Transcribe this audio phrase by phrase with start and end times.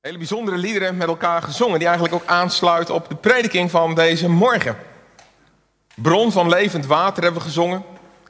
[0.00, 4.28] Hele bijzondere liederen met elkaar gezongen, die eigenlijk ook aansluiten op de prediking van deze
[4.28, 4.76] morgen.
[5.94, 7.84] Bron van levend water hebben we gezongen.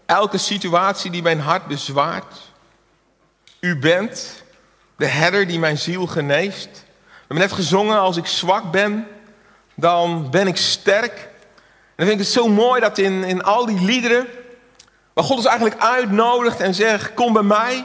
[0.07, 2.53] Elke situatie die mijn hart bezwaart.
[3.61, 4.45] U bent
[4.97, 6.69] de herder die mijn ziel geneest.
[6.73, 9.07] We hebben net gezongen, als ik zwak ben,
[9.75, 11.13] dan ben ik sterk.
[11.15, 14.27] En dan vind ik het zo mooi dat in, in al die liederen,
[15.13, 17.85] waar God ons eigenlijk uitnodigt en zegt, kom bij mij.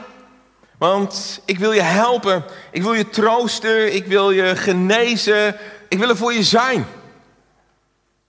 [0.84, 5.56] Want ik wil je helpen, ik wil je troosten, ik wil je genezen,
[5.88, 6.86] ik wil er voor je zijn.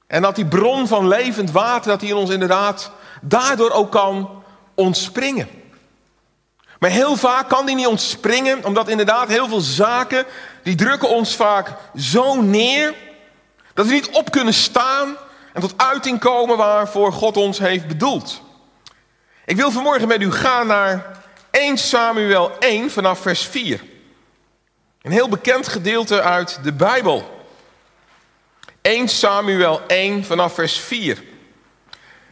[0.08, 2.92] En dat die bron van levend water, dat die in ons inderdaad
[3.22, 4.44] daardoor ook kan
[4.76, 5.50] ontspringen.
[6.80, 10.26] Maar heel vaak kan die niet ontspringen, omdat inderdaad heel veel zaken,
[10.64, 12.94] die drukken ons vaak zo neer,
[13.74, 15.18] dat we niet op kunnen staan
[15.54, 18.42] en tot uiting komen waarvoor God ons heeft bedoeld.
[19.46, 21.24] Ik wil vanmorgen met u gaan naar
[21.56, 23.84] 1 Samuel 1 vanaf vers 4.
[25.02, 27.48] Een heel bekend gedeelte uit de Bijbel.
[28.82, 31.24] 1 Samuel 1 vanaf vers 4.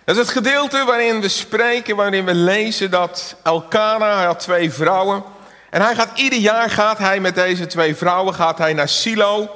[0.05, 4.71] Dat is het gedeelte waarin we spreken, waarin we lezen dat Elkana, hij had twee
[4.71, 5.23] vrouwen.
[5.69, 9.49] En hij gaat ieder jaar gaat hij met deze twee vrouwen gaat hij naar Silo,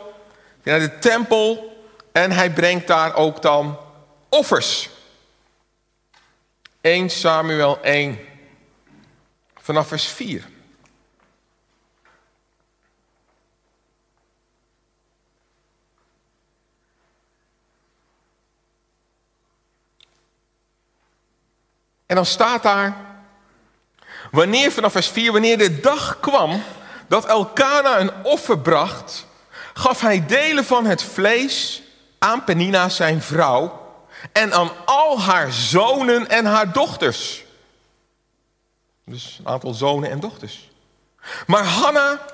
[0.64, 1.76] naar de tempel.
[2.12, 3.78] En hij brengt daar ook dan
[4.30, 4.90] offers.
[6.82, 8.20] 1 Samuel 1
[9.68, 10.48] vanaf vers 4.
[22.06, 22.95] En dan staat daar,
[24.32, 26.64] wanneer vanaf vers 4, wanneer de dag kwam
[27.08, 29.26] dat Elkana een offer bracht,
[29.73, 31.84] gaf hij delen van het vlees
[32.20, 33.95] aan Penina zijn vrouw
[34.32, 37.45] en aan al haar zonen en haar dochters.
[39.10, 40.70] Dus een aantal zonen en dochters.
[41.46, 42.26] Maar Hanna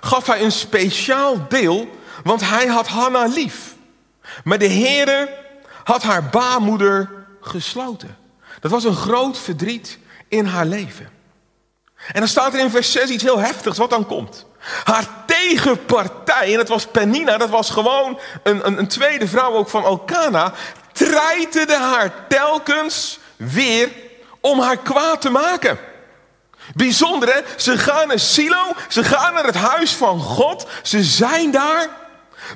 [0.00, 1.88] gaf hij een speciaal deel,
[2.24, 3.74] want hij had Hanna lief.
[4.44, 5.36] Maar de Heere
[5.84, 8.16] had haar baarmoeder gesloten.
[8.60, 11.08] Dat was een groot verdriet in haar leven.
[12.12, 14.46] En dan staat er in vers 6 iets heel heftigs wat dan komt.
[14.84, 19.68] Haar tegenpartij, en dat was Penina, dat was gewoon een, een, een tweede vrouw ook
[19.68, 20.52] van Elkana,
[20.92, 23.90] treiterde haar telkens weer
[24.40, 25.78] om haar kwaad te maken.
[26.74, 31.50] Bijzonder hè, ze gaan naar Silo, ze gaan naar het huis van God, ze zijn
[31.50, 31.88] daar.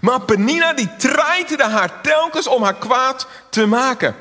[0.01, 4.15] Maar Penina die treiterde haar telkens om haar kwaad te maken.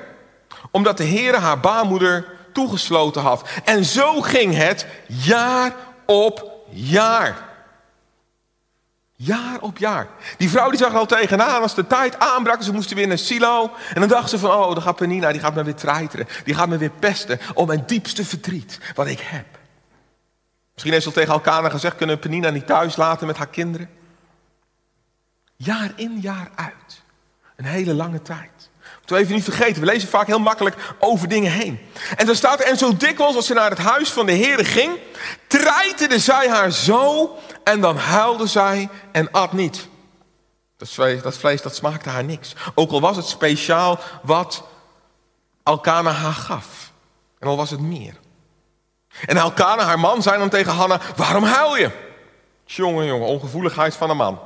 [0.71, 3.49] Omdat de Heere haar baarmoeder toegesloten had.
[3.63, 5.73] En zo ging het jaar
[6.05, 7.49] op jaar.
[9.15, 10.07] Jaar op jaar.
[10.37, 12.61] Die vrouw die zag er al tegenaan als de tijd aanbrak.
[12.63, 13.71] Ze moesten weer naar Silo.
[13.93, 16.27] En dan dacht ze van, oh, dan gaat Penina, die gaat me weer treiteren.
[16.43, 19.60] Die gaat me weer pesten om mijn diepste verdriet wat ik heb.
[20.83, 23.89] Misschien heeft ze tegen elkaar gezegd, kunnen Penina niet thuis laten met haar kinderen?
[25.55, 27.03] Jaar in, jaar uit.
[27.55, 28.69] Een hele lange tijd.
[28.97, 31.79] Moeten we even niet vergeten, we lezen vaak heel makkelijk over dingen heen.
[32.15, 34.65] En dan staat er, en zo dikwijls als ze naar het huis van de Heer
[34.65, 34.99] ging,
[35.47, 39.87] treiterde zij haar zo en dan huilde zij en at niet.
[40.77, 42.55] Dat vlees, dat vlees, dat smaakte haar niks.
[42.75, 44.63] Ook al was het speciaal wat
[45.63, 46.91] Alkana haar gaf.
[47.39, 48.20] En al was het meer.
[49.25, 51.89] En Elkana, haar man, zei dan tegen Hanna, waarom huil je?
[52.65, 54.39] Jongen, jongen, ongevoeligheid van een man.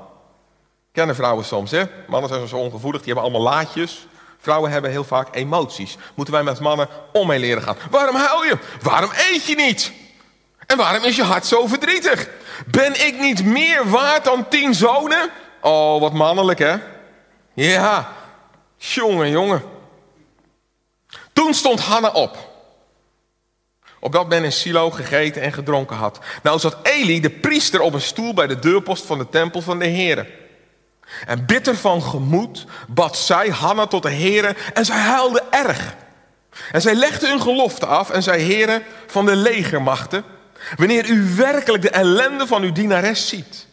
[0.92, 1.84] Kennen vrouwen soms, hè?
[2.08, 4.08] Mannen zijn zo ongevoelig, die hebben allemaal laadjes.
[4.40, 5.98] Vrouwen hebben heel vaak emoties.
[6.16, 7.78] Moeten wij met mannen om mee leren gaan.
[7.90, 8.58] Waarom huil je?
[8.81, 9.92] Waarom eet je niet?
[10.66, 12.30] En waarom is je hart zo verdrietig?
[12.68, 15.30] Ben ik niet meer waard dan tien zonen?
[15.62, 16.76] Oh, wat mannelijk, hè?
[17.53, 18.12] Ja,
[18.78, 19.64] jongen, jongen.
[21.34, 22.55] Toen stond Hanna op
[24.00, 26.20] opdat men in Silo gegeten en gedronken had.
[26.44, 29.80] Nou zat Eli, de priester, op een stoel bij de deurpost van de tempel van
[29.80, 30.28] de Heere.
[31.26, 35.96] En bitter van gemoed bad zij Hanna tot de Heere en zij huilde erg.
[36.72, 40.24] En zij legde hun gelofte af en zei, Heere van de legermachten,
[40.76, 43.68] wanneer u werkelijk de ellende van uw dienares ziet,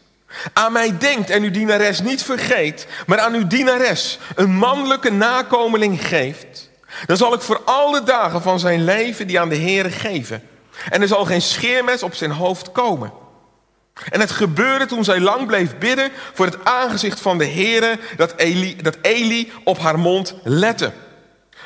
[0.53, 6.07] aan mij denkt en uw dienares niet vergeet, maar aan uw dienares een mannelijke nakomeling
[6.07, 6.62] geeft,
[7.07, 10.43] dan zal ik voor alle dagen van zijn leven die aan de Heere geven.
[10.91, 13.13] En er zal geen scheermes op zijn hoofd komen.
[14.11, 18.35] En het gebeurde toen zij lang bleef bidden voor het aangezicht van de Heere, dat
[18.37, 20.93] Eli, dat Eli op haar mond lette.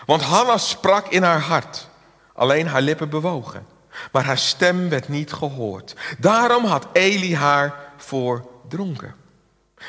[0.07, 1.89] Want Hanna sprak in haar hart,
[2.35, 3.67] alleen haar lippen bewogen.
[4.13, 5.95] Maar haar stem werd niet gehoord.
[6.19, 9.15] Daarom had Eli haar voordronken.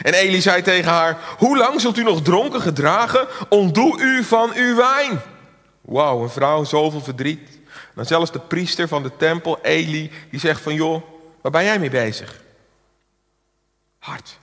[0.01, 3.27] En Eli zei tegen haar, hoe lang zult u nog dronken gedragen?
[3.49, 5.21] Ontdoe u van uw wijn.
[5.81, 7.59] Wauw, een vrouw, zoveel verdriet.
[7.95, 11.01] Dan zelfs de priester van de tempel, Eli, die zegt van joh,
[11.41, 12.45] waar ben jij mee bezig?
[14.07, 14.39] hart.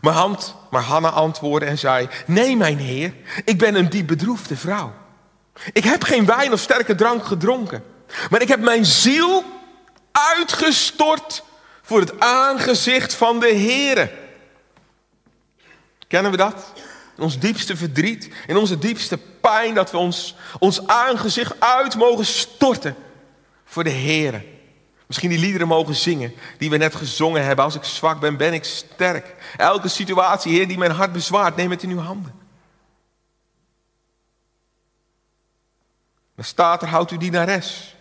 [0.00, 3.14] Maar, hand, maar Hanna antwoordde en zei: Nee, mijn heer,
[3.44, 4.92] ik ben een diep bedroefde vrouw.
[5.72, 7.84] Ik heb geen wijn of sterke drank gedronken,
[8.30, 9.44] maar ik heb mijn ziel
[10.12, 11.42] uitgestort
[11.82, 14.10] voor het aangezicht van de Heere.
[16.14, 16.72] Kennen we dat?
[17.16, 22.24] In ons diepste verdriet, in onze diepste pijn, dat we ons, ons aangezicht uit mogen
[22.24, 22.96] storten
[23.64, 24.44] voor de Heere.
[25.06, 27.64] Misschien die liederen mogen zingen die we net gezongen hebben.
[27.64, 29.34] Als ik zwak ben, ben ik sterk.
[29.56, 32.34] Elke situatie, Heer, die mijn hart bezwaart, neem het in uw handen.
[36.36, 37.96] Dan staat er, houdt u dienares.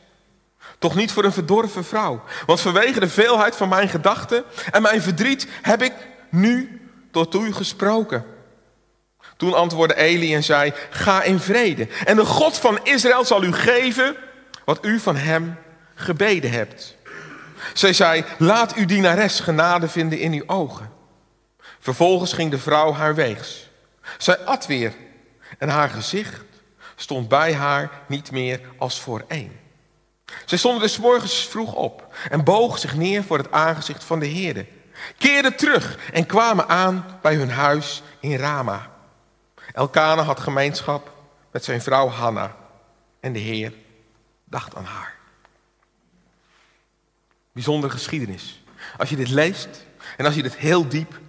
[0.80, 2.24] Toch niet voor een verdorven vrouw.
[2.46, 5.94] Want vanwege de veelheid van mijn gedachten en mijn verdriet heb ik
[6.30, 6.78] nu
[7.14, 8.26] tot u gesproken.
[9.38, 11.88] Toen antwoordde Eli en zei, ga in vrede.
[12.06, 14.16] En de God van Israël zal u geven
[14.66, 15.56] wat u van hem
[15.96, 16.96] gebeden hebt.
[17.74, 20.92] Zij zei, laat uw dienares genade vinden in uw ogen.
[21.80, 23.70] Vervolgens ging de vrouw haar weegs.
[24.18, 24.94] Zij at weer
[25.58, 26.44] en haar gezicht
[26.96, 29.60] stond bij haar niet meer als voorheen.
[30.46, 34.26] Zij stonden dus morgens vroeg op en bogen zich neer voor het aangezicht van de
[34.26, 34.66] Heerde.
[35.18, 38.92] Keerden terug en kwamen aan bij hun huis in Rama.
[39.74, 41.12] Elkana had gemeenschap
[41.52, 42.56] met zijn vrouw Hanna
[43.20, 43.74] en de Heer
[44.44, 45.16] dacht aan haar.
[47.52, 48.64] Bijzondere geschiedenis.
[48.98, 49.86] Als je dit leest
[50.18, 51.20] en als je dit heel diep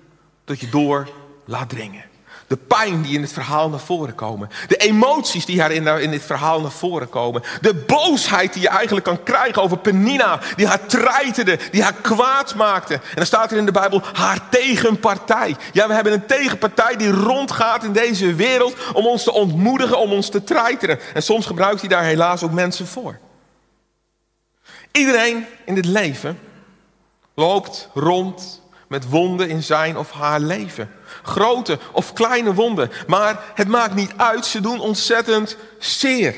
[0.44, 1.12] tot je door
[1.44, 2.04] laat dringen.
[2.46, 4.48] De pijn die in het verhaal naar voren komen.
[4.68, 7.42] De emoties die haar in, dit verhaal naar voren komen.
[7.60, 10.40] De boosheid die je eigenlijk kan krijgen over Penina.
[10.56, 12.94] Die haar treiterde, die haar kwaad maakte.
[12.94, 15.56] En dan staat er in de Bijbel haar tegenpartij.
[15.72, 20.12] Ja, we hebben een tegenpartij die rondgaat in deze wereld om ons te ontmoedigen, om
[20.12, 20.98] ons te treiteren.
[21.14, 23.18] En soms gebruikt hij daar helaas ook mensen voor.
[24.92, 26.38] Iedereen in dit leven
[27.34, 30.90] loopt rond met wonden in zijn of haar leven.
[31.22, 32.90] Grote of kleine wonden.
[33.06, 36.34] Maar het maakt niet uit, ze doen ontzettend zeer.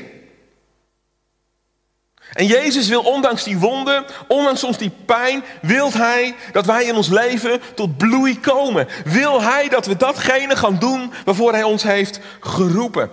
[2.33, 6.95] En Jezus wil ondanks die wonden, ondanks soms die pijn, wil Hij dat wij in
[6.95, 8.87] ons leven tot bloei komen.
[9.05, 13.09] Wil Hij dat we datgene gaan doen waarvoor Hij ons heeft geroepen.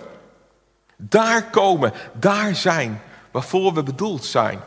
[0.97, 3.01] Daar komen, daar zijn,
[3.31, 4.59] waarvoor we bedoeld zijn.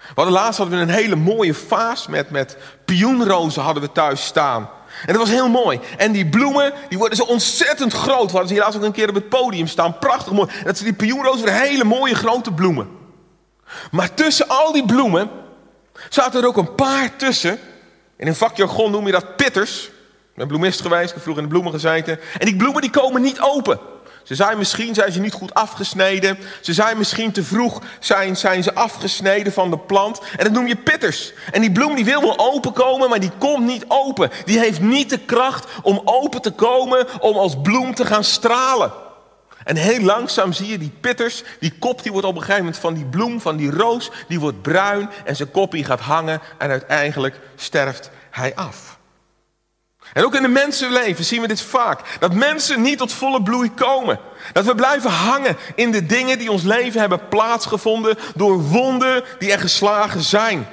[0.00, 4.24] We hadden laatst hadden we een hele mooie vaas met, met pioenrozen hadden we thuis
[4.24, 4.70] staan.
[5.06, 5.80] En dat was heel mooi.
[5.96, 8.26] En die bloemen, die worden zo ontzettend groot.
[8.26, 9.98] We hadden ze helaas ook een keer op het podium staan.
[9.98, 10.48] Prachtig mooi.
[10.58, 12.88] En dat zijn die pioenrozen hele mooie grote bloemen.
[13.90, 15.30] Maar tussen al die bloemen
[16.08, 17.58] zaten er ook een paar tussen.
[18.16, 19.84] In een vakjargon noem je dat pitters.
[20.30, 22.20] Ik ben bloemist geweest, ik heb vroeger in de bloemen gezeten.
[22.38, 23.78] En die bloemen die komen niet open.
[24.30, 26.38] Ze zijn misschien zijn ze niet goed afgesneden.
[26.60, 30.20] Ze zijn misschien te vroeg zijn, zijn ze afgesneden van de plant.
[30.36, 31.32] En dat noem je pitters.
[31.52, 34.30] En die bloem die wil wel openkomen, maar die komt niet open.
[34.44, 38.92] Die heeft niet de kracht om open te komen, om als bloem te gaan stralen.
[39.64, 42.80] En heel langzaam zie je die pitters, die kop die wordt op een gegeven moment
[42.80, 46.70] van die bloem, van die roos, die wordt bruin en zijn kopje gaat hangen en
[46.70, 48.99] uiteindelijk sterft hij af.
[50.12, 52.00] En ook in de mensenleven zien we dit vaak.
[52.18, 54.18] Dat mensen niet tot volle bloei komen.
[54.52, 59.52] Dat we blijven hangen in de dingen die ons leven hebben plaatsgevonden door wonden die
[59.52, 60.66] er geslagen zijn.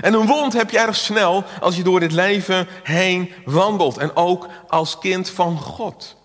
[0.00, 3.98] En een wond heb je erg snel als je door dit leven heen wandelt.
[3.98, 6.16] En ook als kind van God.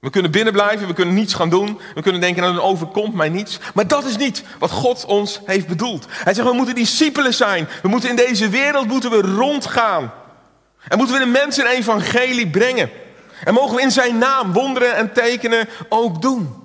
[0.00, 1.80] We kunnen binnen blijven, we kunnen niets gaan doen.
[1.94, 3.58] We kunnen denken, nou dan overkomt mij niets.
[3.74, 6.06] Maar dat is niet wat God ons heeft bedoeld.
[6.08, 7.68] Hij zegt, we moeten discipelen zijn.
[7.82, 10.12] We moeten in deze wereld moeten we rondgaan.
[10.88, 12.90] En moeten we de mensen een evangelie brengen.
[13.44, 16.60] En mogen we in zijn naam wonderen en tekenen ook doen.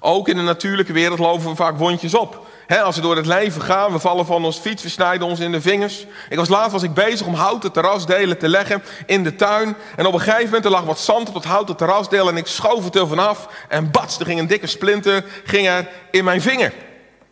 [0.00, 2.46] Ook in de natuurlijke wereld lopen we vaak wondjes op.
[2.82, 5.52] als we door het leven gaan, we vallen van ons fiets, we snijden ons in
[5.52, 6.06] de vingers.
[6.28, 9.76] Ik was laatst was ik bezig om houten terrasdelen te leggen in de tuin.
[9.96, 12.84] En op een gegeven moment lag wat zand op het houten terrasdeel en ik schoof
[12.84, 13.48] het er vanaf.
[13.68, 16.72] En bats, er ging een dikke splinter ging er in mijn vinger.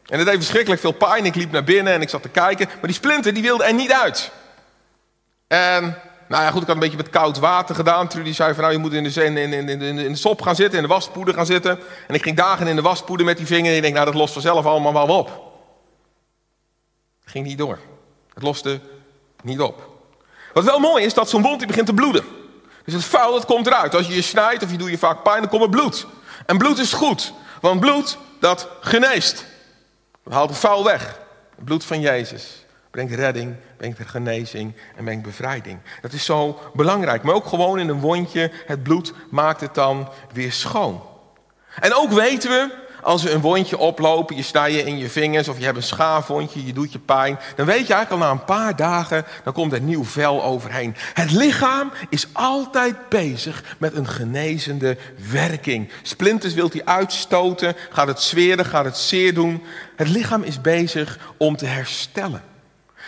[0.07, 1.25] En het deed verschrikkelijk veel pijn.
[1.25, 2.67] Ik liep naar binnen en ik zat te kijken.
[2.67, 4.33] Maar die splinter die wilde er niet uit.
[5.51, 5.97] En
[6.29, 8.09] nou ja, goed, ik had een beetje met koud water gedaan.
[8.09, 10.77] Trudy zei van nou, je moet in de, in, in, in, de sop gaan zitten,
[10.79, 11.79] in de waspoeder gaan zitten.
[12.09, 14.15] En ik ging dagen in de waspoeder met die vinger en ik denk, nou dat
[14.15, 15.27] lost vanzelf allemaal wel op.
[17.21, 17.79] Het ging niet door.
[18.35, 18.81] Het loste
[19.43, 19.89] niet op.
[20.53, 22.25] Wat wel mooi is, dat zo'n wond die begint te bloeden.
[22.85, 23.95] Dus het vuil dat komt eruit.
[23.95, 26.07] Als je je snijdt of je doet je vaak pijn, dan komt er bloed.
[26.47, 29.45] En bloed is goed, want bloed dat geneest.
[30.25, 31.19] Dat haalt het vuil weg.
[31.57, 35.79] Het bloed van Jezus brengt redding, brengt genezing en brengt bevrijding.
[36.01, 37.23] Dat is zo belangrijk.
[37.23, 41.03] Maar ook gewoon in een wondje, het bloed maakt het dan weer schoon.
[41.81, 45.49] En ook weten we, als we een wondje oplopen, je snijdt je in je vingers
[45.49, 48.41] of je hebt een schaafwondje, je doet je pijn, dan weet je eigenlijk al na
[48.41, 50.97] een paar dagen, dan komt er nieuw vel overheen.
[51.15, 54.97] Het lichaam is altijd bezig met een genezende
[55.31, 55.91] werking.
[56.03, 59.63] Splinters wilt hij uitstoten, gaat het zweren, gaat het zeer doen.
[59.97, 62.50] Het lichaam is bezig om te herstellen.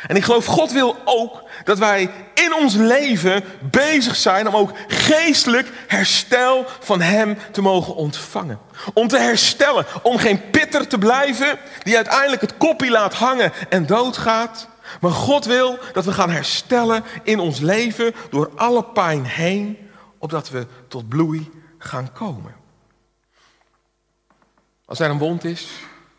[0.07, 4.73] En ik geloof, God wil ook dat wij in ons leven bezig zijn om ook
[4.89, 8.59] geestelijk herstel van Hem te mogen ontvangen.
[8.95, 13.87] Om te herstellen, om geen pitter te blijven die uiteindelijk het koppie laat hangen en
[13.87, 14.69] doodgaat.
[15.01, 20.51] Maar God wil dat we gaan herstellen in ons leven door alle pijn heen, opdat
[20.51, 22.55] we tot bloei gaan komen.
[24.85, 25.69] Als er een wond is,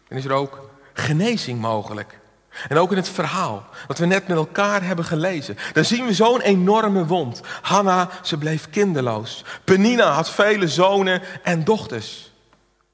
[0.07, 2.21] dan is er ook genezing mogelijk.
[2.67, 5.57] En ook in het verhaal wat we net met elkaar hebben gelezen.
[5.73, 7.41] Dan zien we zo'n enorme wond.
[7.61, 9.43] Hanna, ze bleef kinderloos.
[9.63, 12.31] Penina had vele zonen en dochters.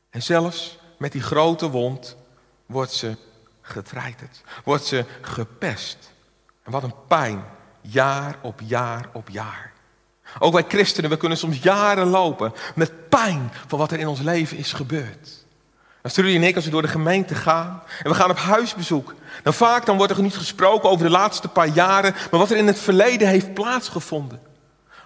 [0.09, 2.15] En zelfs met die grote wond
[2.65, 3.17] wordt ze
[3.61, 4.41] getreiterd.
[4.63, 6.11] Wordt ze gepest.
[6.63, 7.43] En wat een pijn.
[7.81, 9.71] Jaar op jaar op jaar.
[10.39, 14.19] Ook wij christenen, we kunnen soms jaren lopen met pijn van wat er in ons
[14.19, 15.38] leven is gebeurd.
[16.01, 19.13] Als Trudy en ik, als we door de gemeente gaan en we gaan op huisbezoek,
[19.43, 22.57] dan vaak dan wordt er niet gesproken over de laatste paar jaren, maar wat er
[22.57, 24.39] in het verleden heeft plaatsgevonden.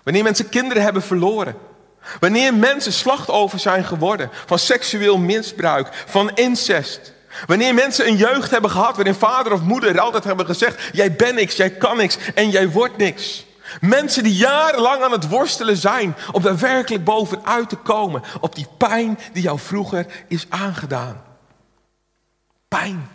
[0.04, 1.56] Wanneer mensen kinderen hebben verloren.
[2.20, 7.14] Wanneer mensen slachtoffer zijn geworden van seksueel misbruik, van incest.
[7.46, 11.36] Wanneer mensen een jeugd hebben gehad waarin vader of moeder altijd hebben gezegd: Jij bent
[11.36, 13.46] niks, jij kan niks en jij wordt niks.
[13.82, 18.22] Mensen die jarenlang aan het worstelen zijn om daar werkelijk bovenuit te komen.
[18.42, 21.24] Op die pijn die jou vroeger is aangedaan.
[22.68, 23.10] Pijn.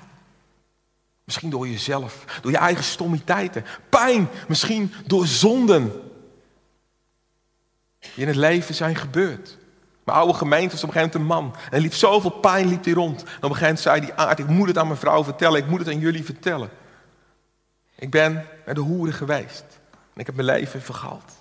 [1.24, 3.64] Misschien door jezelf, door je eigen stommiteiten.
[3.88, 5.92] Pijn, misschien door zonden.
[7.98, 9.58] Die in het leven zijn gebeurd.
[10.04, 11.70] Mijn oude gemeente was op een gegeven moment een man.
[11.70, 13.22] En liep zoveel pijn liep hij rond.
[13.22, 15.58] En op een gegeven moment zei die aard, ik moet het aan mijn vrouw vertellen.
[15.58, 16.70] Ik moet het aan jullie vertellen.
[17.94, 19.64] Ik ben naar de hoeren geweest.
[20.18, 21.32] En ik heb mijn leven vergald.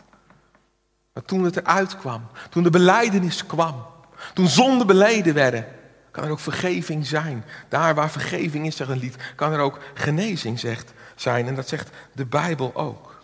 [1.14, 3.86] Maar toen het eruit kwam, toen de beleidenis kwam,
[4.34, 5.66] toen zonden beleden werden,
[6.12, 7.46] kan er ook vergeving zijn.
[7.70, 11.48] Daar waar vergeving is, zegt een lied, kan er ook genezing zegt, zijn.
[11.48, 13.24] En dat zegt de Bijbel ook.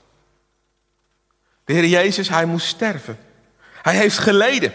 [1.65, 3.17] De Heer Jezus, hij moest sterven.
[3.81, 4.73] Hij heeft geleden.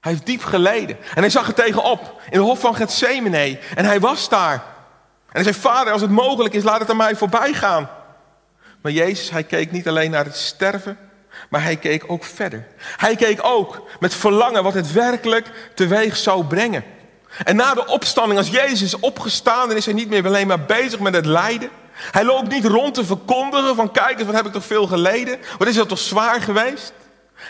[0.00, 0.96] Hij heeft diep geleden.
[1.14, 3.58] En hij zag er tegenop in de hof van Gethsemane.
[3.74, 4.64] En hij was daar.
[5.26, 7.96] En hij zei, vader, als het mogelijk is, laat het aan mij voorbij gaan.
[8.80, 10.98] Maar Jezus, hij keek niet alleen naar het sterven,
[11.50, 12.66] maar hij keek ook verder.
[12.78, 16.84] Hij keek ook met verlangen wat het werkelijk teweeg zou brengen.
[17.44, 20.64] En na de opstanding, als Jezus is opgestaan, dan is hij niet meer alleen maar
[20.64, 21.70] bezig met het lijden.
[21.92, 25.38] Hij loopt niet rond te verkondigen van kijk eens, wat heb ik toch veel geleden?
[25.58, 26.92] Wat is dat toch zwaar geweest?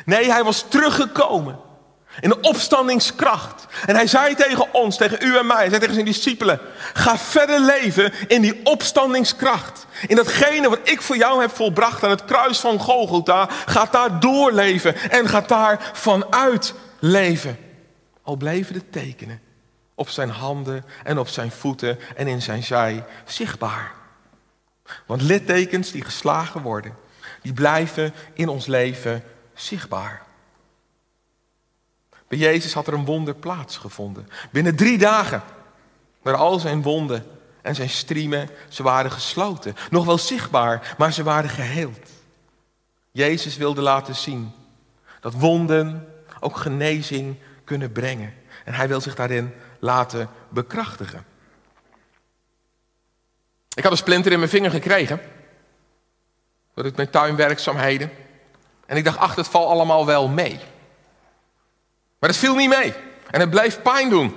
[0.05, 1.59] Nee, hij was teruggekomen.
[2.21, 3.67] In de opstandingskracht.
[3.87, 6.61] En hij zei tegen ons, tegen u en mij, hij zei tegen zijn discipelen:
[6.93, 9.87] Ga verder leven in die opstandingskracht.
[10.07, 13.49] In datgene wat ik voor jou heb volbracht aan het kruis van Golgotha.
[13.67, 17.59] Ga daar doorleven en ga daar vanuit leven.
[18.23, 19.41] Al bleven de tekenen
[19.95, 23.93] op zijn handen en op zijn voeten en in zijn zij zichtbaar.
[25.07, 26.95] Want littekens die geslagen worden,
[27.43, 30.27] die blijven in ons leven zichtbaar.
[32.29, 34.29] Bij Jezus had er een wonder plaatsgevonden.
[34.51, 35.43] Binnen drie dagen
[36.23, 37.27] waren al zijn wonden
[37.63, 39.75] en zijn striemen, ze waren gesloten.
[39.91, 42.11] Nog wel zichtbaar, maar ze waren geheeld.
[43.11, 44.53] Jezus wilde laten zien
[45.21, 48.35] dat wonden ook genezing kunnen brengen.
[48.65, 51.25] En hij wil zich daarin laten bekrachtigen.
[53.75, 55.21] Ik had een splinter in mijn vinger gekregen.
[56.75, 58.11] Door mijn tuinwerkzaamheden.
[58.87, 60.61] En ik dacht, ach, het valt allemaal wel mee.
[62.19, 62.95] Maar het viel niet mee.
[63.31, 64.37] En het bleef pijn doen.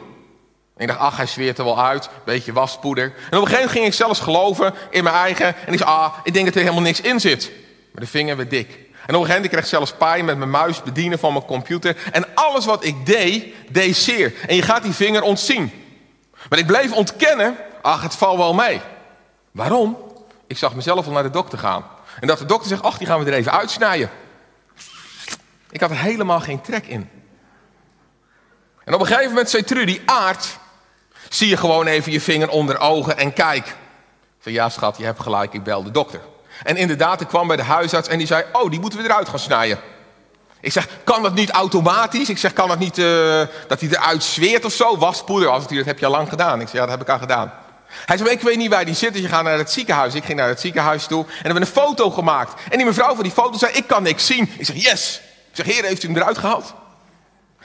[0.76, 2.10] En ik dacht, ach, hij zweert er wel uit.
[2.26, 3.04] Beetje waspoeder.
[3.04, 5.46] En op een gegeven moment ging ik zelfs geloven in mijn eigen.
[5.46, 7.52] En ik zei, ah, ik denk dat er helemaal niks in zit.
[7.92, 8.68] Maar de vinger werd dik.
[8.68, 11.46] En op een gegeven moment kreeg ik zelfs pijn met mijn muis bedienen van mijn
[11.46, 11.98] computer.
[12.12, 14.34] En alles wat ik deed, deed zeer.
[14.48, 15.72] En je gaat die vinger ontzien.
[16.50, 18.82] Maar ik bleef ontkennen, ach, het valt wel mee.
[19.52, 19.98] Waarom?
[20.48, 21.86] Ik zag mezelf al naar de dokter gaan.
[22.20, 24.10] En dat de dokter zegt, ach, die gaan we er even uitsnijden.
[25.70, 27.10] Ik had er helemaal geen trek in.
[28.92, 30.58] En op een gegeven moment zei Trudy, Aard,
[31.30, 33.68] zie je gewoon even je vinger onder ogen en kijk.
[33.68, 33.74] Ik
[34.42, 36.20] zei, ja schat, je hebt gelijk, ik bel de dokter.
[36.64, 39.30] En inderdaad, ik kwam bij de huisarts en die zei, oh, die moeten we eruit
[39.30, 39.80] gaan snijden.
[40.62, 42.30] Ik zeg, kan dat niet automatisch?
[42.30, 44.98] Ik zeg, kan dat niet uh, dat hij eruit zweert of zo?
[44.98, 46.62] Waspoeder, als het hier, dat heb je al lang gedaan.
[46.62, 47.54] Ik zeg, ja, dat heb ik al gedaan.
[48.06, 50.14] Hij zei, ik weet niet waar die zit, dus je gaat naar het ziekenhuis.
[50.14, 52.62] Ik ging naar het ziekenhuis toe en hebben een foto gemaakt.
[52.70, 54.54] En die mevrouw van die foto zei, ik kan niks zien.
[54.58, 55.22] Ik zeg, yes.
[55.52, 56.74] Ik zeg, heer, heeft u hem eruit gehaald?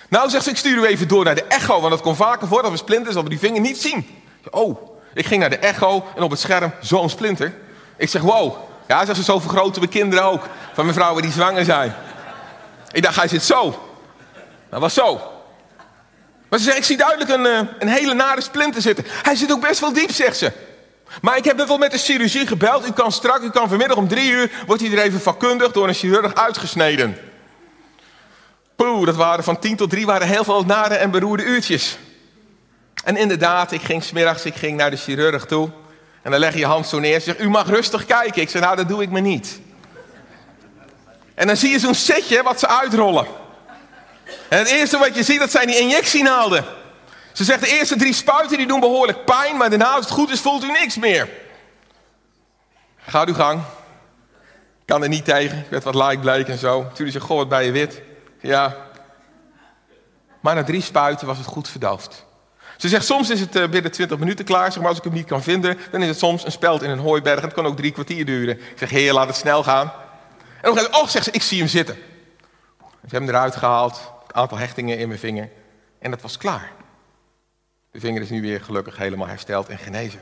[0.09, 2.49] Nou, zegt ze, ik stuur u even door naar de echo, want dat komt vaker
[2.49, 4.07] voor dat we splinters op die vinger niet zien.
[4.51, 7.55] Oh, ik ging naar de echo en op het scherm zo'n splinter.
[7.97, 8.57] Ik zeg, wow.
[8.89, 10.43] Ja, zegt ze, zo vergroten we kinderen ook.
[10.73, 11.95] Van mijn vrouwen die zwanger zijn.
[12.93, 13.89] Ik dacht, hij zit zo.
[14.71, 15.21] Dat was zo.
[16.49, 19.05] Maar ze zegt, ik zie duidelijk een, eh, een hele nare splinter zitten.
[19.09, 20.53] Hij zit ook best wel diep, zegt ze.
[21.21, 22.89] Maar ik heb net met de chirurgie gebeld.
[22.89, 25.89] U kan straks, u kan vanmiddag om drie uur, wordt hij er even vakkundig door
[25.89, 27.19] een chirurg uitgesneden.
[28.77, 31.99] Poeh, dat waren van tien tot drie waren heel veel nare en beroerde uurtjes.
[33.05, 35.71] En inderdaad, ik ging smiddags, ik ging naar de chirurg toe.
[36.23, 38.43] En dan leg je je hand zo neer en zegt, u mag rustig kijken.
[38.43, 39.61] Ik zeg, nou dat doe ik me niet.
[41.35, 43.27] En dan zie je zo'n setje wat ze uitrollen.
[44.49, 46.65] En het eerste wat je ziet, dat zijn die injectienaalden.
[47.33, 50.31] Ze zegt, de eerste drie spuiten die doen behoorlijk pijn, maar daarna als het goed
[50.31, 51.29] is, voelt u niks meer.
[53.07, 53.63] Ga uw gang.
[54.85, 55.59] Kan er niet tegen.
[55.59, 56.87] Ik werd wat like bleek en zo.
[56.95, 58.01] Toen zegt, goh, wat bij je wit.
[58.41, 58.77] Ja.
[60.41, 62.25] Maar na drie spuiten was het goed verdoofd.
[62.77, 64.73] Ze zegt, soms is het uh, binnen 20 minuten klaar.
[64.73, 66.91] Zeg maar, als ik hem niet kan vinden, dan is het soms een speld in
[66.91, 67.39] een hooiberg.
[67.39, 68.59] En het kan ook drie kwartier duren.
[68.59, 69.93] Ik zeg, heer, laat het snel gaan.
[70.63, 71.95] En een oh, zegt ze, ik zie hem zitten.
[71.95, 74.13] Ze hebben hem eruit gehaald.
[74.27, 75.51] Een aantal hechtingen in mijn vinger.
[75.99, 76.73] En dat was klaar.
[77.91, 80.21] De vinger is nu weer gelukkig helemaal hersteld en genezen.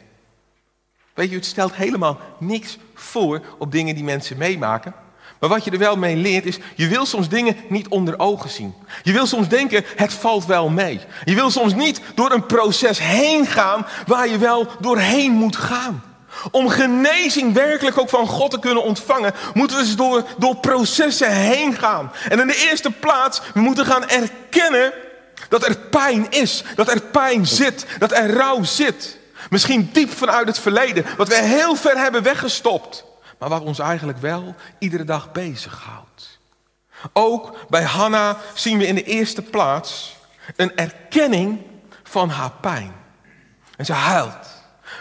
[1.14, 4.94] Weet je, het stelt helemaal niks voor op dingen die mensen meemaken.
[5.44, 8.50] Maar wat je er wel mee leert is, je wil soms dingen niet onder ogen
[8.50, 8.74] zien.
[9.02, 11.00] Je wil soms denken, het valt wel mee.
[11.24, 16.02] Je wil soms niet door een proces heen gaan waar je wel doorheen moet gaan.
[16.50, 21.30] Om genezing werkelijk ook van God te kunnen ontvangen, moeten we dus door, door processen
[21.30, 22.12] heen gaan.
[22.28, 24.92] En in de eerste plaats, we moeten gaan erkennen
[25.48, 29.18] dat er pijn is, dat er pijn zit, dat er rouw zit.
[29.50, 33.04] Misschien diep vanuit het verleden, wat we heel ver hebben weggestopt
[33.38, 36.38] maar wat ons eigenlijk wel iedere dag bezighoudt.
[37.12, 40.16] Ook bij Hanna zien we in de eerste plaats
[40.56, 41.60] een erkenning
[42.02, 42.92] van haar pijn.
[43.76, 44.52] En ze huilt.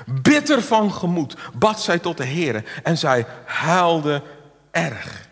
[0.06, 4.22] Bitter van gemoed bad zij tot de Heer en zij huilde
[4.72, 5.28] erg.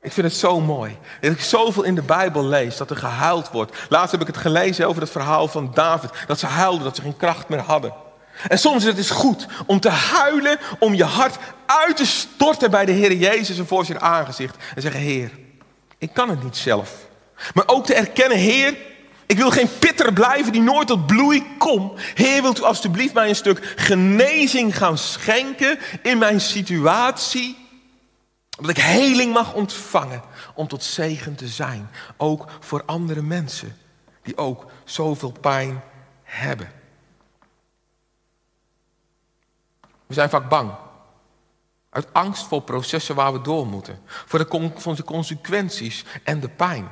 [0.00, 0.98] Ik vind het zo mooi.
[1.20, 3.76] Dat ik zoveel in de Bijbel lees dat er gehuild wordt.
[3.88, 6.10] Laatst heb ik het gelezen over het verhaal van David.
[6.26, 7.92] Dat ze huilden, dat ze geen kracht meer hadden.
[8.48, 12.70] En soms is het dus goed om te huilen, om je hart uit te storten
[12.70, 14.56] bij de Heer Jezus en voor zijn aangezicht.
[14.74, 15.30] En zeggen, Heer,
[15.98, 16.90] ik kan het niet zelf.
[17.54, 18.76] Maar ook te erkennen, Heer,
[19.26, 22.00] ik wil geen pitter blijven die nooit tot bloei komt.
[22.14, 27.56] Heer, wilt u alstublieft mij een stuk genezing gaan schenken in mijn situatie?
[28.48, 30.22] Dat ik heling mag ontvangen
[30.54, 31.90] om tot zegen te zijn.
[32.16, 33.76] Ook voor andere mensen
[34.22, 35.82] die ook zoveel pijn
[36.22, 36.83] hebben.
[40.06, 40.72] We zijn vaak bang.
[41.90, 44.00] Uit angst voor processen waar we door moeten.
[44.06, 46.88] Voor de, de consequenties en de pijn.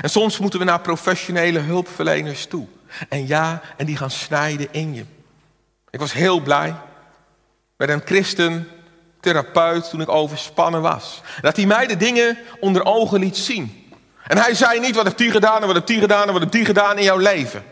[0.00, 2.66] En soms moeten we naar professionele hulpverleners toe.
[3.08, 5.04] En ja, en die gaan snijden in je.
[5.90, 6.74] Ik was heel blij
[7.76, 8.68] met een christen
[9.20, 11.20] therapeut toen ik overspannen was.
[11.40, 13.90] Dat hij mij de dingen onder ogen liet zien.
[14.26, 16.40] En hij zei niet wat heeft die gedaan en wat heeft die gedaan en wat
[16.40, 17.64] heeft die gedaan in jouw leven.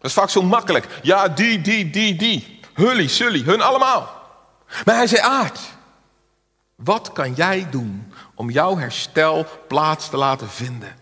[0.00, 0.86] Dat is vaak zo makkelijk.
[1.02, 2.60] Ja, die, die, die, die.
[2.74, 4.17] Hully, Sully, hun allemaal.
[4.84, 5.60] Maar hij zei, Aard,
[6.74, 10.96] wat kan jij doen om jouw herstel plaats te laten vinden?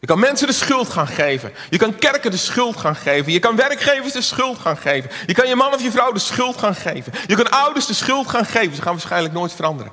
[0.00, 1.52] Je kan mensen de schuld gaan geven.
[1.70, 3.32] Je kan kerken de schuld gaan geven.
[3.32, 5.10] Je kan werkgevers de schuld gaan geven.
[5.26, 7.12] Je kan je man of je vrouw de schuld gaan geven.
[7.26, 8.76] Je kan ouders de schuld gaan geven.
[8.76, 9.92] Ze gaan waarschijnlijk nooit veranderen.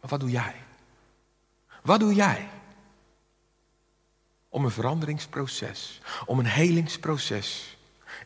[0.00, 0.54] Maar wat doe jij?
[1.82, 2.48] Wat doe jij?
[4.48, 7.76] Om een veranderingsproces, om een helingsproces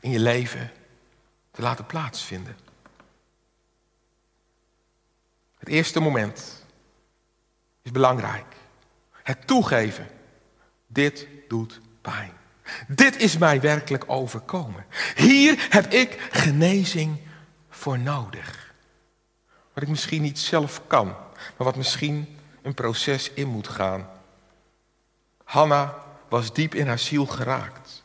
[0.01, 0.71] in je leven
[1.59, 2.57] te laten plaatsvinden.
[5.59, 6.65] Het eerste moment
[7.83, 8.57] is belangrijk.
[9.23, 10.09] Het toegeven.
[10.87, 12.33] Dit doet pijn.
[12.89, 14.85] Dit is mij werkelijk overkomen.
[15.15, 17.19] Hier heb ik genezing
[17.71, 18.75] voor nodig.
[19.73, 24.11] Wat ik misschien niet zelf kan, maar wat misschien een proces in moet gaan.
[25.45, 28.03] Hanna was diep in haar ziel geraakt.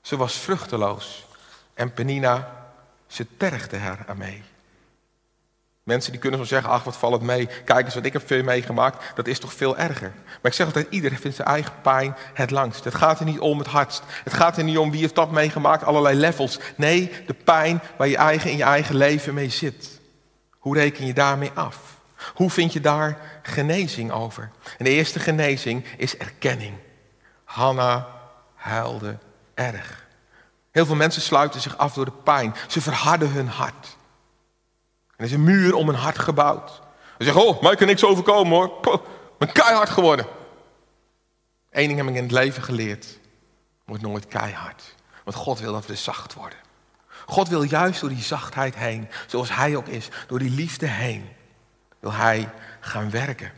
[0.00, 1.26] Ze was vruchteloos
[1.74, 2.64] en Penina
[3.06, 4.42] ze tergde haar aan mee.
[5.86, 8.26] Mensen die kunnen zo zeggen, ach wat valt het mee, kijk eens wat ik heb
[8.26, 10.12] veel meegemaakt, dat is toch veel erger.
[10.24, 12.84] Maar ik zeg altijd, iedereen vindt zijn eigen pijn het langst.
[12.84, 14.02] Het gaat er niet om het hardst.
[14.24, 16.58] Het gaat er niet om wie heeft dat meegemaakt, allerlei levels.
[16.76, 20.00] Nee, de pijn waar je eigen in je eigen leven mee zit.
[20.58, 21.96] Hoe reken je daarmee af?
[22.34, 24.50] Hoe vind je daar genezing over?
[24.78, 26.74] En de eerste genezing is erkenning.
[27.44, 28.08] Hanna
[28.54, 29.18] huilde
[29.54, 30.05] erg.
[30.76, 32.54] Heel veel mensen sluiten zich af door de pijn.
[32.68, 33.96] Ze verharden hun hart.
[35.16, 36.70] Er is een muur om een hart gebouwd.
[37.18, 38.70] Ze zeggen, oh, mij kan niks overkomen hoor.
[38.70, 39.06] Poh,
[39.38, 40.26] ben keihard geworden.
[41.70, 43.18] Eén ding heb ik in het leven geleerd.
[43.84, 44.94] Wordt nooit keihard.
[45.24, 46.58] Want God wil dat we zacht worden.
[47.26, 51.28] God wil juist door die zachtheid heen, zoals Hij ook is, door die liefde heen,
[52.00, 53.52] wil Hij gaan werken.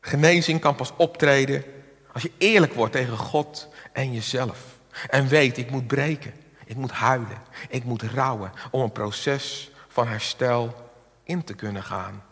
[0.00, 1.64] Genezing kan pas optreden
[2.12, 4.77] als je eerlijk wordt tegen God en jezelf.
[5.08, 6.34] En weet, ik moet breken,
[6.64, 10.90] ik moet huilen, ik moet rouwen om een proces van herstel
[11.22, 12.22] in te kunnen gaan.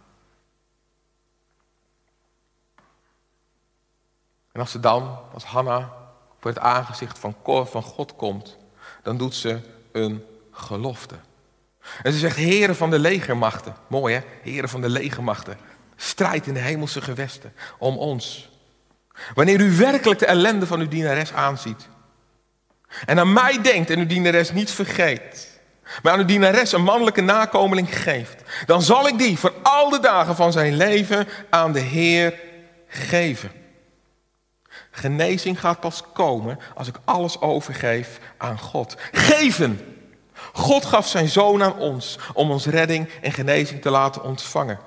[4.53, 5.93] En als ze dan, als Hanna,
[6.41, 7.35] voor het aangezicht van,
[7.83, 8.57] God komt,
[9.03, 9.61] dan doet ze
[9.93, 11.15] een gelofte.
[12.03, 13.77] En ze zegt, heren van de legermachten.
[13.87, 15.59] Mooi hè, heren van de legermachten.
[15.97, 18.51] Strijd in de hemelse gewesten om ons.
[19.35, 21.89] Wanneer u werkelijk de ellende van uw dienares aanziet.
[23.07, 25.61] En aan mij denkt en uw dienares niet vergeet.
[26.03, 28.43] Maar aan uw dienares een mannelijke nakomeling geeft.
[28.67, 32.41] Dan zal ik die voor al de dagen van zijn leven aan de Heer
[32.89, 33.51] geven.
[34.91, 38.97] Genezing gaat pas komen als ik alles overgeef aan God.
[39.13, 39.81] Geven.
[40.53, 44.79] God gaf zijn zoon aan ons om ons redding en genezing te laten ontvangen.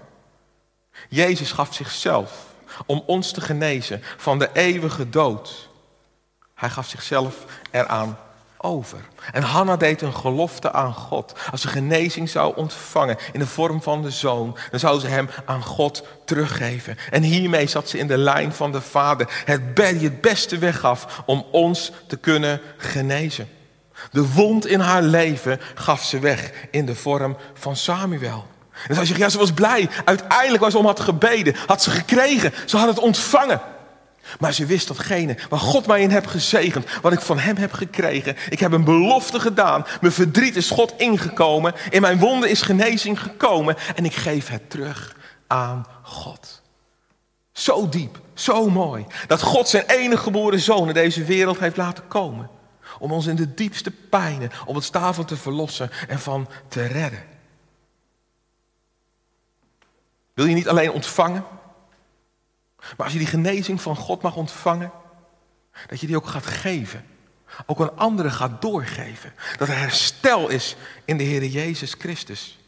[1.09, 2.45] Jezus gaf zichzelf
[2.85, 5.68] om ons te genezen van de eeuwige dood.
[6.59, 7.35] Hij gaf zichzelf
[7.71, 8.17] eraan
[8.57, 8.99] over.
[9.31, 11.33] En Hanna deed een gelofte aan God.
[11.51, 15.29] Als ze genezing zou ontvangen in de vorm van de zoon, dan zou ze hem
[15.45, 16.97] aan God teruggeven.
[17.11, 21.21] En hiermee zat ze in de lijn van de Vader, het die het beste weggaf
[21.25, 23.49] om ons te kunnen genezen.
[24.11, 28.47] De wond in haar leven gaf ze weg in de vorm van Samuel.
[28.71, 29.89] En dan zou je zeggen, ja, ze was blij.
[30.05, 32.53] Uiteindelijk waar ze om had gebeden, had ze gekregen.
[32.65, 33.61] Ze had het ontvangen.
[34.39, 37.73] Maar ze wist datgene waar God mij in heeft gezegend, wat ik van Hem heb
[37.73, 38.35] gekregen.
[38.49, 39.85] Ik heb een belofte gedaan.
[40.01, 41.73] Mijn verdriet is God ingekomen.
[41.89, 43.75] In mijn wonden is genezing gekomen.
[43.95, 45.15] En ik geef het terug
[45.47, 46.61] aan God.
[47.51, 49.05] Zo diep, zo mooi.
[49.27, 52.49] Dat God zijn enige geboren zoon in deze wereld heeft laten komen.
[52.99, 57.23] Om ons in de diepste pijnen op het stavel te verlossen en van te redden.
[60.33, 61.43] Wil je niet alleen ontvangen,
[62.79, 64.91] maar als je die genezing van God mag ontvangen,
[65.87, 67.05] dat je die ook gaat geven.
[67.65, 69.33] Ook aan anderen gaat doorgeven.
[69.57, 72.59] Dat er herstel is in de Heer Jezus Christus.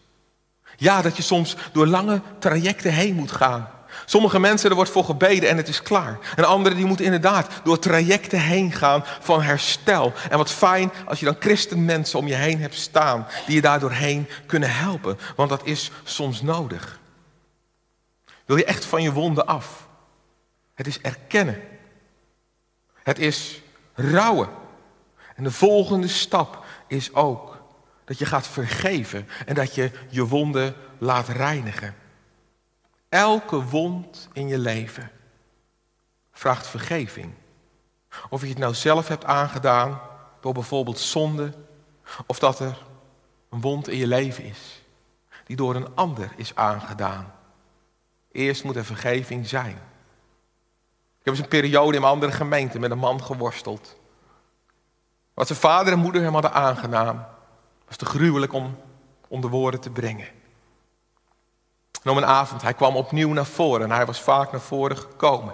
[0.77, 3.69] Ja, dat je soms door lange trajecten heen moet gaan.
[4.05, 6.19] Sommige mensen, er wordt voor gebeden en het is klaar.
[6.35, 10.13] En anderen die moeten inderdaad door trajecten heen gaan van herstel.
[10.29, 13.91] En wat fijn als je dan christenmensen om je heen hebt staan die je daardoor
[13.91, 15.17] heen kunnen helpen.
[15.35, 16.99] Want dat is soms nodig.
[18.45, 19.87] Wil je echt van je wonden af?
[20.81, 21.61] Het is erkennen.
[22.93, 23.61] Het is
[23.93, 24.49] rouwen.
[25.35, 27.63] En de volgende stap is ook
[28.05, 31.95] dat je gaat vergeven en dat je je wonden laat reinigen.
[33.09, 35.11] Elke wond in je leven
[36.31, 37.33] vraagt vergeving.
[38.29, 40.01] Of je het nou zelf hebt aangedaan
[40.39, 41.53] door bijvoorbeeld zonde,
[42.25, 42.77] of dat er
[43.49, 44.83] een wond in je leven is
[45.45, 47.33] die door een ander is aangedaan.
[48.31, 49.90] Eerst moet er vergeving zijn.
[51.21, 53.97] Ik heb eens een periode in mijn andere gemeente met een man geworsteld.
[55.33, 57.25] Wat zijn vader en moeder hem hadden aangenaam,
[57.87, 58.77] was te gruwelijk om
[59.27, 60.27] onder woorden te brengen.
[62.03, 64.97] En om een avond, hij kwam opnieuw naar voren en hij was vaak naar voren
[64.97, 65.53] gekomen.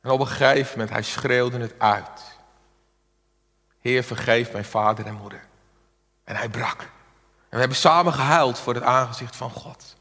[0.00, 2.38] En op een gegeven moment, hij schreeuwde het uit.
[3.80, 5.44] Heer, vergeef mijn vader en moeder.
[6.24, 6.80] En hij brak.
[6.80, 6.88] En
[7.48, 9.96] we hebben samen gehuild voor het aangezicht van God.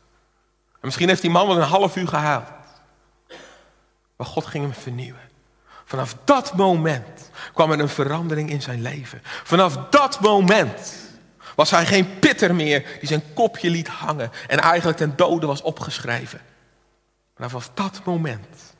[0.72, 2.61] En misschien heeft die man wel een half uur gehuild.
[4.22, 5.30] Maar God ging hem vernieuwen.
[5.86, 9.22] Vanaf dat moment kwam er een verandering in zijn leven.
[9.24, 10.96] Vanaf dat moment
[11.56, 15.62] was hij geen pitter meer die zijn kopje liet hangen en eigenlijk ten dode was
[15.62, 16.42] opgeschreven.
[17.36, 18.74] Vanaf dat moment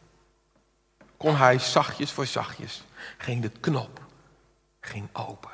[1.17, 2.84] kon hij zachtjes voor zachtjes,
[3.17, 4.01] ging de knop,
[4.82, 5.51] ging open.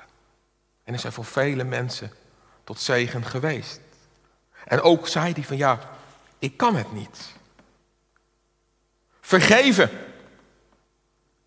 [0.83, 2.11] En is hij voor vele mensen
[2.63, 3.79] tot zegen geweest.
[4.65, 5.79] En ook zei hij van ja,
[6.39, 7.35] ik kan het niet.
[9.27, 9.89] Vergeven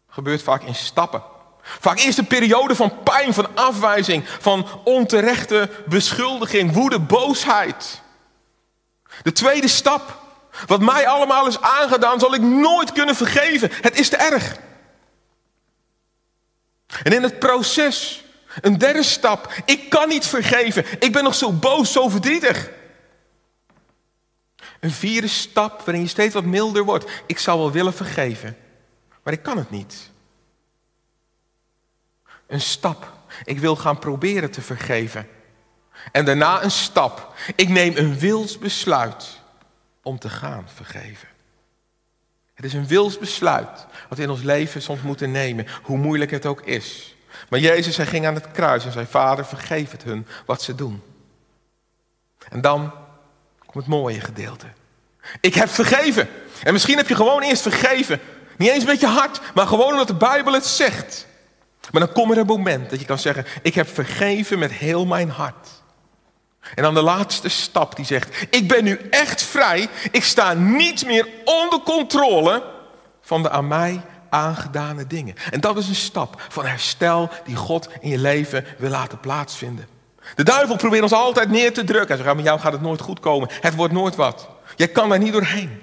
[0.08, 1.22] gebeurt vaak in stappen.
[1.62, 8.02] Vaak eerst een periode van pijn, van afwijzing, van onterechte beschuldiging, woede, boosheid.
[9.22, 10.18] De tweede stap,
[10.66, 13.70] wat mij allemaal is aangedaan, zal ik nooit kunnen vergeven.
[13.80, 14.56] Het is te erg.
[17.02, 18.24] En in het proces,
[18.60, 20.84] een derde stap, ik kan niet vergeven.
[20.98, 22.70] Ik ben nog zo boos, zo verdrietig.
[24.80, 27.10] Een vierde stap waarin je steeds wat milder wordt.
[27.26, 28.56] Ik zou wel willen vergeven,
[29.22, 30.10] maar ik kan het niet.
[32.46, 33.12] Een stap.
[33.44, 35.28] Ik wil gaan proberen te vergeven.
[36.12, 37.34] En daarna een stap.
[37.54, 39.40] Ik neem een wilsbesluit
[40.02, 41.28] om te gaan vergeven.
[42.54, 46.46] Het is een wilsbesluit wat we in ons leven soms moeten nemen, hoe moeilijk het
[46.46, 47.16] ook is.
[47.48, 50.74] Maar Jezus, hij ging aan het kruis en zei, Vader, vergeef het hun wat ze
[50.74, 51.02] doen.
[52.48, 52.92] En dan
[53.70, 54.66] komt het mooie gedeelte.
[55.40, 56.28] Ik heb vergeven.
[56.62, 58.20] En misschien heb je gewoon eerst vergeven.
[58.56, 61.26] Niet eens met je hart, maar gewoon omdat de Bijbel het zegt.
[61.90, 65.06] Maar dan komt er een moment dat je kan zeggen, ik heb vergeven met heel
[65.06, 65.68] mijn hart.
[66.74, 69.88] En dan de laatste stap die zegt, ik ben nu echt vrij.
[70.10, 72.64] Ik sta niet meer onder controle
[73.20, 75.34] van de aan mij aangedane dingen.
[75.50, 79.99] En dat is een stap van herstel die God in je leven wil laten plaatsvinden.
[80.34, 82.14] De duivel probeert ons altijd neer te drukken.
[82.14, 83.48] Hij zegt, met jou gaat het nooit goed komen.
[83.60, 84.48] Het wordt nooit wat.
[84.76, 85.82] Jij kan daar niet doorheen.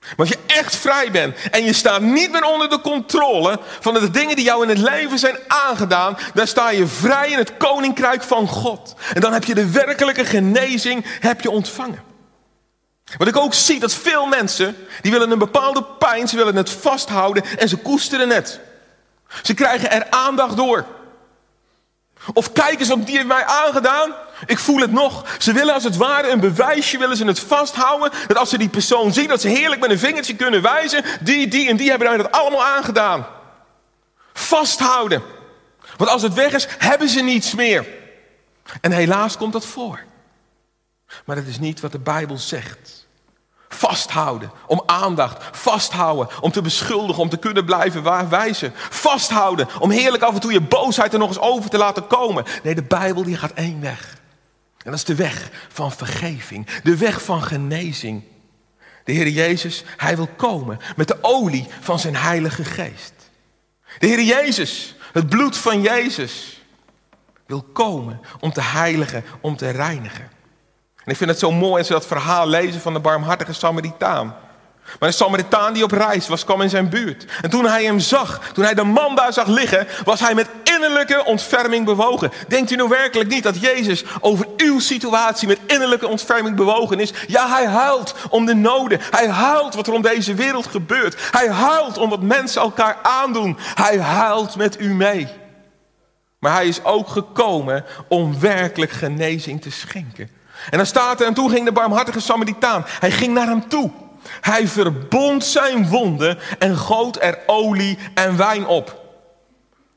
[0.00, 3.94] Maar als je echt vrij bent en je staat niet meer onder de controle van
[3.94, 7.56] de dingen die jou in het leven zijn aangedaan, dan sta je vrij in het
[7.56, 8.94] koninkrijk van God.
[9.14, 12.02] En dan heb je de werkelijke genezing heb je ontvangen.
[13.18, 16.70] Wat ik ook zie, dat veel mensen, die willen een bepaalde pijn, ze willen het
[16.70, 18.60] vasthouden en ze koesteren het.
[19.42, 20.84] Ze krijgen er aandacht door.
[22.32, 24.14] Of kijk eens, wat die heeft mij aangedaan.
[24.46, 25.36] Ik voel het nog.
[25.38, 28.10] Ze willen als het ware een bewijsje, willen ze het vasthouden.
[28.26, 31.04] Dat als ze die persoon zien, dat ze heerlijk met een vingertje kunnen wijzen.
[31.20, 33.26] Die, die en die hebben mij dat allemaal aangedaan.
[34.32, 35.22] Vasthouden.
[35.96, 37.86] Want als het weg is, hebben ze niets meer.
[38.80, 40.00] En helaas komt dat voor.
[41.24, 43.08] Maar dat is niet wat de Bijbel zegt.
[43.74, 45.44] Vasthouden om aandacht.
[45.52, 48.72] Vasthouden om te beschuldigen, om te kunnen blijven wijzen.
[48.74, 52.44] Vasthouden om heerlijk af en toe je boosheid er nog eens over te laten komen.
[52.62, 54.18] Nee, de Bijbel die gaat één weg.
[54.78, 56.66] En dat is de weg van vergeving.
[56.82, 58.22] De weg van genezing.
[59.04, 63.12] De Heer Jezus, Hij wil komen met de olie van zijn Heilige Geest.
[63.98, 66.62] De Heer Jezus, het bloed van Jezus,
[67.46, 70.30] wil komen om te heiligen, om te reinigen.
[71.04, 74.36] En ik vind het zo mooi als we dat verhaal lezen van de barmhartige Samaritaan.
[74.98, 77.24] Maar een Samaritaan die op reis was, kwam in zijn buurt.
[77.42, 80.48] En toen hij hem zag, toen hij de man daar zag liggen, was hij met
[80.62, 82.32] innerlijke ontferming bewogen.
[82.48, 87.12] Denkt u nou werkelijk niet dat Jezus over uw situatie met innerlijke ontferming bewogen is?
[87.26, 89.00] Ja, hij huilt om de noden.
[89.10, 91.16] Hij huilt wat er om deze wereld gebeurt.
[91.30, 93.56] Hij huilt om wat mensen elkaar aandoen.
[93.60, 95.28] Hij huilt met u mee.
[96.38, 100.39] Maar hij is ook gekomen om werkelijk genezing te schenken.
[100.70, 102.84] En dan staat er, en toen ging de barmhartige Samaritaan.
[102.86, 103.90] Hij ging naar hem toe.
[104.40, 108.98] Hij verbond zijn wonden en goot er olie en wijn op.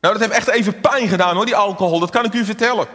[0.01, 1.99] Nou, dat heeft echt even pijn gedaan hoor, die alcohol.
[1.99, 2.87] Dat kan ik u vertellen.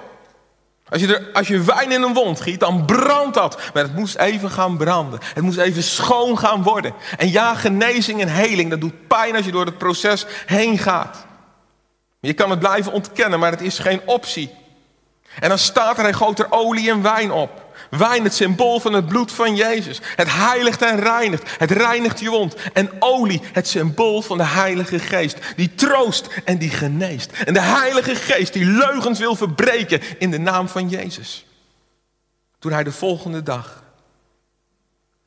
[0.89, 3.61] Als je, er, als je wijn in een wond giet, dan brandt dat.
[3.75, 5.21] Maar het moest even gaan branden.
[5.35, 6.95] Het moest even schoon gaan worden.
[7.17, 11.27] En ja, genezing en heling, dat doet pijn als je door het proces heen gaat.
[12.21, 14.51] Je kan het blijven ontkennen, maar het is geen optie.
[15.41, 17.58] En dan staat er, hij goot er olie en wijn op.
[17.91, 20.01] Wijn, het symbool van het bloed van Jezus.
[20.17, 21.59] Het heiligt en reinigt.
[21.59, 22.57] Het reinigt je wond.
[22.73, 25.39] En olie, het symbool van de Heilige Geest.
[25.57, 27.33] Die troost en die geneest.
[27.33, 31.47] En de Heilige Geest die leugens wil verbreken in de naam van Jezus.
[32.59, 33.83] Toen hij de volgende dag.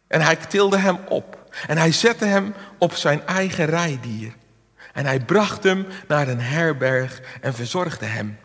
[0.08, 1.52] En hij tilde hem op.
[1.68, 4.34] En hij zette hem op zijn eigen rijdier.
[4.94, 8.38] En hij bracht hem naar een herberg en verzorgde hem.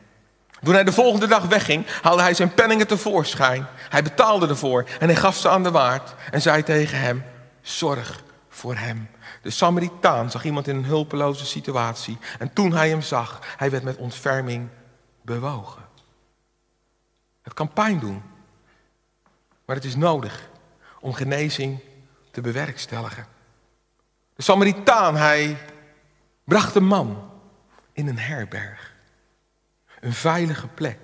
[0.63, 3.67] Toen hij de volgende dag wegging, haalde hij zijn penningen tevoorschijn.
[3.89, 7.25] Hij betaalde ervoor en hij gaf ze aan de waard en zei tegen hem,
[7.61, 9.09] zorg voor hem.
[9.43, 13.83] De Samaritaan zag iemand in een hulpeloze situatie en toen hij hem zag, hij werd
[13.83, 14.69] met ontferming
[15.23, 15.83] bewogen.
[17.43, 18.23] Het kan pijn doen,
[19.65, 20.49] maar het is nodig
[21.01, 21.81] om genezing
[22.31, 23.27] te bewerkstelligen.
[24.35, 25.57] De Samaritaan, hij
[26.45, 27.31] bracht een man
[27.93, 28.96] in een herberg.
[30.01, 30.99] Een veilige plek.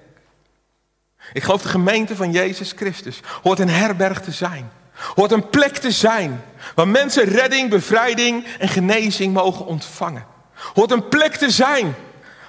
[1.32, 4.70] Ik geloof de gemeente van Jezus Christus hoort een herberg te zijn.
[5.14, 10.26] Hoort een plek te zijn waar mensen redding, bevrijding en genezing mogen ontvangen.
[10.74, 11.94] Hoort een plek te zijn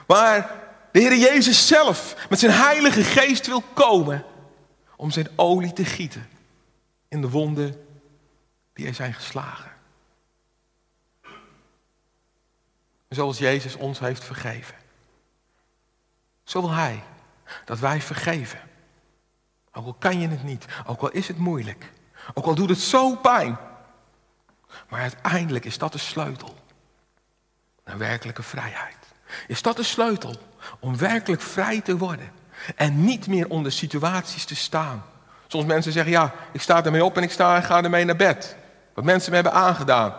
[0.06, 0.52] waar
[0.92, 4.26] de Heer Jezus zelf met zijn heilige geest wil komen
[4.96, 6.30] om zijn olie te gieten
[7.08, 7.86] in de wonden
[8.74, 9.72] die er zijn geslagen.
[13.10, 14.76] Zoals Jezus ons heeft vergeven.
[16.44, 17.04] Zo wil Hij
[17.66, 18.60] dat wij vergeven.
[19.74, 21.92] Ook al kan je het niet, ook al is het moeilijk,
[22.34, 23.58] ook al doet het zo pijn.
[24.90, 26.56] Maar uiteindelijk is dat de sleutel
[27.86, 28.98] naar werkelijke vrijheid.
[29.48, 30.36] Is dat de sleutel
[30.80, 32.32] om werkelijk vrij te worden
[32.76, 35.04] en niet meer onder situaties te staan.
[35.48, 38.16] Soms mensen zeggen, ja, ik sta ermee op en ik sta en ga ermee naar
[38.16, 38.56] bed.
[38.94, 40.14] Wat mensen me hebben aangedaan.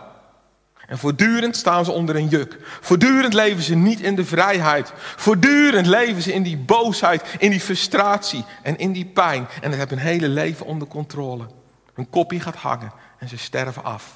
[0.87, 2.57] En voortdurend staan ze onder een juk.
[2.81, 4.91] Voortdurend leven ze niet in de vrijheid.
[4.95, 9.47] Voortdurend leven ze in die boosheid, in die frustratie en in die pijn.
[9.61, 11.47] En ze hebben hun hele leven onder controle.
[11.93, 14.15] Hun kopje gaat hangen en ze sterven af.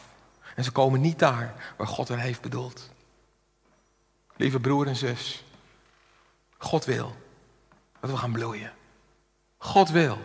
[0.55, 2.89] En ze komen niet daar waar God hen heeft bedoeld.
[4.35, 5.43] Lieve broer en zus,
[6.57, 7.15] God wil
[7.99, 8.71] dat we gaan bloeien.
[9.57, 10.17] God wil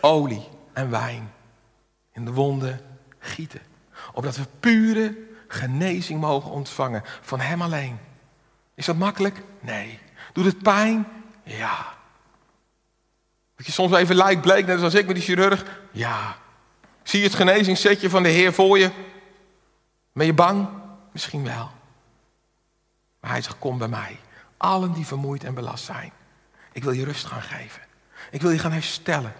[0.00, 1.32] olie en wijn
[2.12, 2.80] in de wonden
[3.18, 3.60] gieten.
[4.12, 7.98] Opdat we pure genezing mogen ontvangen van Hem alleen.
[8.74, 9.42] Is dat makkelijk?
[9.60, 9.98] Nee.
[10.32, 11.06] Doet het pijn?
[11.42, 11.96] Ja.
[13.56, 15.64] Dat je soms even lijkt bleek, net zoals ik met die chirurg?
[15.92, 16.36] Ja.
[17.02, 18.90] Zie je het genezingssetje van de Heer voor je?
[20.12, 20.68] Ben je bang?
[21.12, 21.70] Misschien wel.
[23.20, 24.20] Maar hij zegt, kom bij mij.
[24.56, 26.12] Allen die vermoeid en belast zijn.
[26.72, 27.82] Ik wil je rust gaan geven.
[28.30, 29.32] Ik wil je gaan herstellen.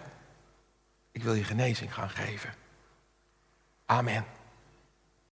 [1.11, 2.53] Ik wil je genezing gaan geven.
[3.85, 4.25] Amen.